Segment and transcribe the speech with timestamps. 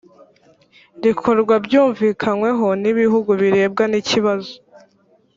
[1.03, 4.53] rikorwa byumvikanyweho n ibihugu birebwa n ikibazo